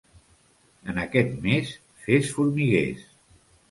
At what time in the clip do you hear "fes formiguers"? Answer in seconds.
2.09-3.09